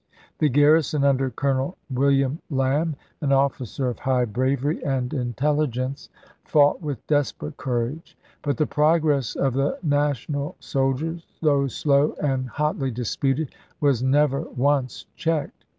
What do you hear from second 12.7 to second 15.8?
disputed, was never once checked.